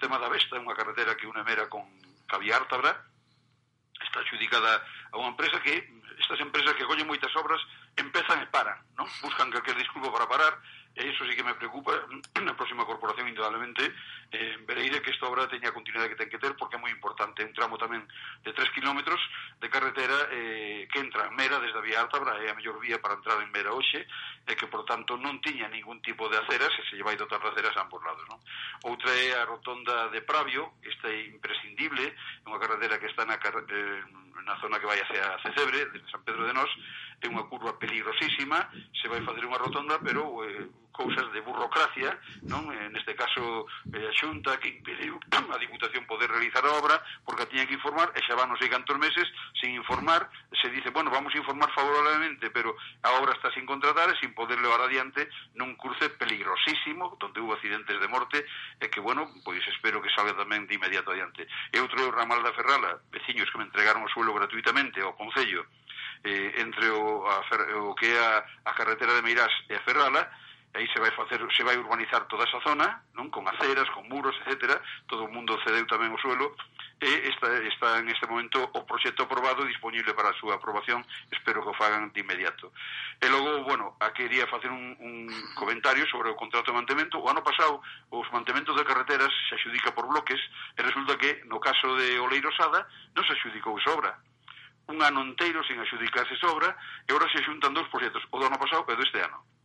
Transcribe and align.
Tema 0.00 0.16
da 0.16 0.32
Vesta, 0.32 0.56
unha 0.56 0.72
carretera 0.72 1.12
que 1.12 1.28
une 1.28 1.44
Mera 1.44 1.68
con 1.68 1.84
Caviártabra, 2.24 3.04
está 4.00 4.24
adjudicada 4.24 4.80
a 5.12 5.20
unha 5.20 5.36
empresa 5.36 5.60
que 5.60 5.76
estas 6.16 6.40
empresas 6.40 6.72
que 6.72 6.88
collen 6.88 7.04
moitas 7.04 7.32
obras 7.36 7.60
empezan 8.00 8.40
e 8.40 8.48
paran, 8.48 8.80
non? 8.96 9.04
Buscan 9.20 9.52
calquer 9.52 9.76
disculpo 9.76 10.08
para 10.08 10.24
parar 10.24 10.56
E 10.96 11.06
iso 11.06 11.22
sí 11.24 11.36
que 11.38 11.46
me 11.46 11.54
preocupa 11.54 11.94
na 12.42 12.58
próxima 12.58 12.82
corporación, 12.82 13.30
indudablemente, 13.30 13.94
eh, 14.34 14.58
verei 14.66 14.90
de 14.90 14.98
que 14.98 15.14
esta 15.14 15.30
obra 15.30 15.46
teña 15.46 15.70
a 15.70 15.76
continuidade 15.76 16.10
que 16.10 16.18
ten 16.18 16.30
que 16.30 16.42
ter, 16.42 16.58
porque 16.58 16.74
é 16.74 16.82
moi 16.82 16.90
importante. 16.90 17.46
Un 17.46 17.54
tramo 17.54 17.78
tamén 17.78 18.02
de 18.42 18.50
3 18.50 18.74
kilómetros 18.74 19.22
de 19.62 19.70
carretera 19.70 20.28
eh, 20.34 20.90
que 20.90 20.98
entra 20.98 21.30
en 21.30 21.38
Mera 21.38 21.62
desde 21.62 21.78
a 21.78 21.86
Vía 21.86 22.02
Altabra 22.02 22.42
é 22.42 22.50
a 22.50 22.58
mellor 22.58 22.82
vía 22.82 22.98
para 22.98 23.14
entrar 23.14 23.38
en 23.38 23.54
Mera 23.54 23.70
hoxe, 23.70 24.02
e 24.46 24.52
que, 24.58 24.66
por 24.66 24.82
tanto, 24.82 25.14
non 25.14 25.38
tiña 25.38 25.70
ningún 25.70 26.02
tipo 26.02 26.26
de 26.26 26.42
aceras, 26.42 26.74
e 26.74 26.82
se 26.90 26.98
lle 26.98 27.06
vai 27.06 27.14
dotar 27.14 27.38
de 27.38 27.54
aceras 27.54 27.74
a 27.78 27.86
ambos 27.86 28.02
lados. 28.02 28.26
Non? 28.26 28.42
Outra 28.90 29.14
é 29.14 29.38
a 29.38 29.46
rotonda 29.46 30.10
de 30.10 30.26
Pravio, 30.26 30.74
esta 30.82 31.06
é 31.06 31.30
imprescindible, 31.30 32.02
é 32.02 32.46
unha 32.50 32.58
carretera 32.58 32.98
que 32.98 33.06
está 33.06 33.22
na, 33.22 33.38
eh, 33.38 34.02
na 34.42 34.58
zona 34.58 34.82
que 34.82 34.90
vai 34.90 34.98
hacia 34.98 35.38
Cecebre, 35.46 35.86
desde 35.94 36.10
San 36.10 36.26
Pedro 36.26 36.50
de 36.50 36.54
Nós, 36.54 36.70
é 37.22 37.30
unha 37.30 37.46
curva 37.46 37.78
peligrosísima, 37.78 38.68
se 38.90 39.06
vai 39.06 39.22
facer 39.22 39.46
unha 39.46 39.62
rotonda, 39.62 40.02
pero... 40.02 40.42
Eh, 40.42 40.66
cousas 40.92 41.26
de 41.32 41.40
burocracia, 41.40 42.18
non? 42.46 42.68
Eh, 42.70 42.88
neste 42.92 43.14
caso, 43.14 43.66
eh, 43.94 44.06
a 44.06 44.12
Xunta 44.12 44.58
que 44.58 44.68
impediu 44.68 45.16
a 45.54 45.56
Diputación 45.58 46.04
poder 46.04 46.30
realizar 46.30 46.62
a 46.66 46.76
obra 46.76 47.00
porque 47.24 47.44
a 47.44 47.50
tiña 47.50 47.66
que 47.66 47.78
informar 47.78 48.12
e 48.14 48.20
xa 48.26 48.36
van 48.36 48.50
non 48.52 48.60
sei 48.60 48.68
cantos 48.68 48.98
meses 48.98 49.26
sin 49.56 49.74
informar, 49.74 50.28
se 50.56 50.68
dice, 50.68 50.90
bueno, 50.90 51.10
vamos 51.10 51.32
a 51.34 51.40
informar 51.40 51.70
favorablemente, 51.72 52.50
pero 52.50 52.76
a 53.02 53.16
obra 53.18 53.32
está 53.32 53.50
sin 53.54 53.64
contratar 53.64 54.10
e 54.10 54.18
sin 54.20 54.34
poder 54.34 54.58
levar 54.60 54.82
adiante 54.84 55.30
nun 55.56 55.78
cruce 55.78 56.10
peligrosísimo 56.14 57.16
donde 57.18 57.40
hubo 57.40 57.54
accidentes 57.54 57.96
de 57.96 58.08
morte 58.08 58.44
e 58.80 58.86
que, 58.90 59.00
bueno, 59.00 59.28
pois 59.42 59.62
espero 59.68 60.02
que 60.02 60.12
salga 60.12 60.36
tamén 60.36 60.66
de 60.66 60.76
inmediato 60.76 61.12
adiante. 61.14 61.46
E 61.72 61.78
outro 61.80 62.00
é 62.02 62.06
o 62.06 62.14
ramal 62.14 62.42
da 62.42 62.54
Ferrala, 62.56 63.00
veciños 63.10 63.48
que 63.48 63.58
me 63.58 63.66
entregaron 63.66 64.04
o 64.04 64.12
suelo 64.12 64.34
gratuitamente 64.34 65.00
ao 65.00 65.16
Concello, 65.16 65.64
eh, 66.24 66.60
entre 66.60 66.90
o, 66.90 67.24
a, 67.26 67.40
o 67.88 67.94
que 67.94 68.12
é 68.12 68.18
a, 68.18 68.44
a 68.64 68.72
carretera 68.74 69.14
de 69.14 69.22
Meirás 69.22 69.52
e 69.68 69.74
a 69.74 69.84
Ferrala, 69.84 70.28
aí 70.74 70.86
se 70.88 71.00
vai 71.00 71.10
facer, 71.12 71.40
se 71.56 71.62
vai 71.64 71.76
urbanizar 71.76 72.26
toda 72.28 72.44
esa 72.44 72.60
zona, 72.60 73.02
non 73.18 73.26
con 73.30 73.42
aceras, 73.50 73.90
con 73.90 74.06
muros, 74.06 74.36
etcétera, 74.46 74.78
todo 75.10 75.26
o 75.26 75.32
mundo 75.32 75.58
cedeu 75.66 75.82
tamén 75.90 76.14
o 76.14 76.22
suelo 76.22 76.54
e 77.00 77.26
está, 77.26 77.48
está 77.64 77.98
en 77.98 78.12
este 78.12 78.28
momento 78.28 78.60
o 78.60 78.86
proxecto 78.86 79.24
aprobado 79.24 79.64
disponible 79.66 80.14
para 80.14 80.30
a 80.30 80.38
súa 80.38 80.60
aprobación, 80.60 81.02
espero 81.32 81.64
que 81.64 81.72
o 81.72 81.78
fagan 81.80 82.12
de 82.14 82.20
inmediato. 82.22 82.70
E 83.18 83.26
logo, 83.26 83.64
bueno, 83.66 83.96
a 83.98 84.14
quería 84.14 84.46
facer 84.46 84.70
un, 84.70 84.94
un 85.00 85.26
comentario 85.56 86.06
sobre 86.06 86.30
o 86.30 86.38
contrato 86.38 86.70
de 86.70 86.78
mantemento. 86.78 87.18
O 87.18 87.26
ano 87.26 87.42
pasado, 87.42 87.82
os 88.12 88.28
mantementos 88.30 88.76
de 88.76 88.84
carreteras 88.84 89.32
se 89.48 89.56
axudica 89.58 89.90
por 89.90 90.06
bloques 90.06 90.38
e 90.76 90.80
resulta 90.84 91.18
que, 91.18 91.42
no 91.50 91.58
caso 91.58 91.96
de 91.98 92.20
Oleiro 92.20 92.52
Sada, 92.54 92.86
non 93.16 93.26
se 93.26 93.34
axudicou 93.34 93.74
sobra 93.82 94.14
un 94.90 94.98
ano 95.06 95.22
inteiro 95.22 95.62
sin 95.62 95.78
axudicarse 95.78 96.34
sobra 96.42 96.74
e 97.06 97.14
agora 97.14 97.30
se 97.30 97.42
xuntan 97.46 97.70
dous 97.70 97.86
proxectos, 97.88 98.26
o 98.34 98.36
do 98.42 98.46
ano 98.50 98.58
pasado 98.58 98.82
e 98.90 98.98
do 98.98 99.06
este 99.06 99.22
ano 99.22 99.59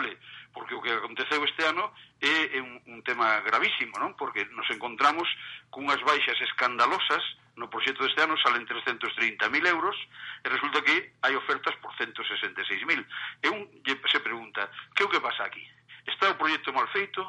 lamentable, 0.00 0.18
porque 0.52 0.74
o 0.74 0.82
que 0.82 0.90
aconteceu 0.90 1.44
este 1.44 1.64
ano 1.64 1.92
é, 2.20 2.56
é 2.56 2.60
un, 2.60 2.80
un 2.86 3.02
tema 3.02 3.40
gravísimo, 3.40 3.98
non? 3.98 4.16
Porque 4.16 4.44
nos 4.56 4.68
encontramos 4.70 5.28
cunhas 5.70 6.00
baixas 6.02 6.40
escandalosas 6.42 7.22
no 7.56 7.68
proxecto 7.68 8.02
deste 8.02 8.22
ano 8.24 8.40
salen 8.40 8.64
330.000 8.64 9.36
euros 9.68 9.96
e 10.42 10.48
resulta 10.48 10.80
que 10.82 11.12
hai 11.22 11.36
ofertas 11.36 11.76
por 11.78 11.92
166.000. 11.94 13.04
E 13.44 13.48
un 13.52 13.68
se 13.84 14.20
pregunta, 14.20 14.70
que 14.96 15.04
é 15.04 15.06
o 15.06 15.12
que 15.12 15.20
pasa 15.20 15.44
aquí? 15.44 15.62
Está 16.08 16.32
o 16.32 16.38
proxecto 16.40 16.72
mal 16.72 16.88
feito? 16.88 17.20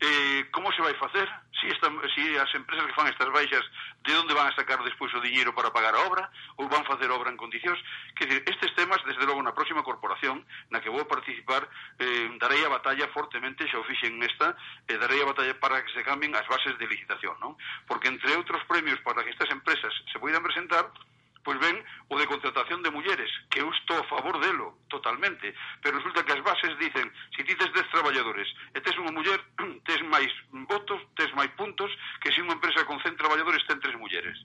Eh, 0.00 0.50
como 0.50 0.72
se 0.72 0.82
vai 0.82 0.92
facer? 0.94 1.26
Si, 1.60 1.70
esta, 1.70 1.88
si 2.14 2.36
as 2.36 2.50
empresas 2.54 2.84
que 2.86 2.98
fan 2.98 3.06
estas 3.06 3.30
baixas 3.30 3.62
de 4.02 4.12
onde 4.18 4.34
van 4.34 4.50
a 4.50 4.56
sacar 4.58 4.82
despois 4.82 5.14
o 5.14 5.22
diñeiro 5.22 5.54
para 5.54 5.70
pagar 5.70 5.94
a 5.94 6.02
obra 6.02 6.28
ou 6.58 6.68
van 6.68 6.84
facer 6.84 7.08
obra 7.14 7.30
en 7.30 7.38
condicións? 7.38 7.78
Que 8.18 8.26
dizer, 8.26 8.42
estes 8.44 8.73
temas, 8.84 9.00
desde 9.08 9.24
logo, 9.24 9.40
na 9.40 9.56
próxima 9.56 9.80
corporación, 9.80 10.44
na 10.68 10.84
que 10.84 10.92
vou 10.92 11.08
participar, 11.08 11.64
eh, 11.96 12.28
darei 12.36 12.60
a 12.68 12.68
batalla 12.68 13.08
fortemente, 13.16 13.64
xa 13.64 13.80
o 13.80 13.88
fixen 13.88 14.20
nesta, 14.20 14.52
eh, 14.84 15.00
darei 15.00 15.24
a 15.24 15.30
batalla 15.32 15.56
para 15.56 15.80
que 15.80 15.88
se 15.96 16.04
cambien 16.04 16.36
as 16.36 16.44
bases 16.44 16.76
de 16.76 16.84
licitación, 16.84 17.32
non? 17.40 17.56
Porque, 17.88 18.12
entre 18.12 18.36
outros 18.36 18.60
premios 18.68 19.00
para 19.00 19.24
que 19.24 19.32
estas 19.32 19.48
empresas 19.48 19.92
se 20.12 20.20
poidan 20.20 20.44
presentar, 20.44 20.92
pois 21.40 21.56
ben 21.60 21.80
o 22.12 22.20
de 22.20 22.28
contratación 22.28 22.84
de 22.84 22.92
mulleres, 22.92 23.32
que 23.48 23.64
eu 23.64 23.68
estou 23.72 24.00
a 24.00 24.08
favor 24.08 24.36
delo 24.40 24.84
totalmente, 24.92 25.56
pero 25.80 25.96
resulta 25.96 26.24
que 26.24 26.36
as 26.36 26.44
bases 26.44 26.76
dicen, 26.76 27.08
se 27.32 27.44
ti 27.44 27.56
tes 27.56 27.72
10 27.72 27.88
traballadores 27.88 28.48
e 28.76 28.84
tes 28.84 28.96
unha 29.00 29.12
muller, 29.16 29.40
tes 29.88 30.00
máis 30.12 30.28
votos, 30.68 31.00
tes 31.16 31.32
máis 31.32 31.48
puntos, 31.56 31.88
que 32.20 32.32
se 32.32 32.44
unha 32.44 32.56
empresa 32.56 32.84
con 32.84 33.00
100 33.00 33.16
traballadores 33.16 33.64
ten 33.64 33.80
tres 33.80 33.96
mulleres. 33.96 34.36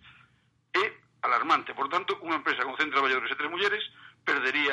É 0.76 0.86
alarmante, 1.24 1.76
por 1.76 1.92
tanto, 1.92 2.16
unha 2.24 2.40
empresa 2.40 2.64
con 2.64 2.76
100 2.76 2.96
traballadores 2.96 3.32
e 3.32 3.40
tres 3.40 3.52
mulleres 3.52 3.84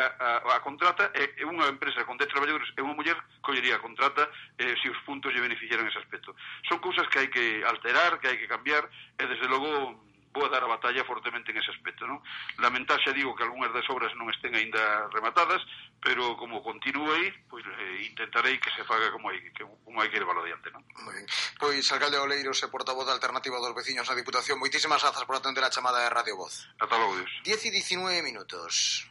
a, 0.07 0.57
a 0.57 0.61
contrata 0.63 1.11
e, 1.15 1.35
e 1.41 1.45
unha 1.45 1.67
empresa 1.67 2.07
con 2.07 2.17
10 2.17 2.31
traballadores 2.31 2.71
e 2.75 2.81
unha 2.81 2.95
muller 2.95 3.19
collería 3.43 3.77
a 3.77 3.85
contrata 3.85 4.31
eh, 4.59 4.75
se 4.79 4.89
os 4.91 5.01
puntos 5.03 5.35
lle 5.35 5.43
beneficiaran 5.43 5.87
ese 5.87 5.99
aspecto. 5.99 6.35
Son 6.69 6.79
cousas 6.79 7.07
que 7.11 7.19
hai 7.19 7.29
que 7.29 7.63
alterar, 7.67 8.19
que 8.23 8.29
hai 8.31 8.39
que 8.39 8.51
cambiar 8.51 8.87
e 9.19 9.23
desde 9.27 9.47
logo 9.51 10.07
vou 10.37 10.45
a 10.45 10.49
dar 10.53 10.63
a 10.63 10.69
batalla 10.69 11.05
fortemente 11.05 11.51
en 11.51 11.59
ese 11.59 11.73
aspecto. 11.73 12.05
Non? 12.05 12.21
Lamentar 12.61 13.01
xa 13.01 13.17
digo 13.17 13.33
que 13.33 13.43
algunhas 13.43 13.73
das 13.73 13.89
obras 13.89 14.13
non 14.21 14.29
estén 14.29 14.53
aínda 14.53 15.09
rematadas, 15.09 15.65
pero 16.05 16.37
como 16.37 16.61
continúe 16.61 17.33
pois 17.49 17.65
eh, 17.65 18.05
intentarei 18.05 18.61
que 18.61 18.69
se 18.77 18.85
faga 18.85 19.09
como 19.09 19.33
hai 19.33 19.41
que 19.41 19.65
como 19.65 19.97
hai 20.05 20.13
que 20.13 20.21
levarlo 20.21 20.45
adiante, 20.45 20.69
non? 20.69 20.85
Moi 21.01 21.17
ben. 21.17 21.27
Pois 21.57 21.81
alcalde 21.89 22.21
Oleiros 22.21 22.61
e 22.61 22.69
portavoz 22.69 23.09
da 23.09 23.17
Alternativa 23.17 23.57
dos 23.57 23.73
Veciños 23.73 24.05
na 24.05 24.15
Diputación, 24.15 24.61
moitísimas 24.61 25.01
grazas 25.01 25.25
por 25.25 25.41
atender 25.41 25.65
a 25.65 25.73
chamada 25.73 26.05
de 26.05 26.13
Radio 26.13 26.37
Voz. 26.37 26.69
Ata 26.77 27.01
logo, 27.01 27.17
Dios. 27.17 27.33
10 27.43 27.73
e 27.73 27.81
19 27.81 28.21
minutos. 28.21 29.03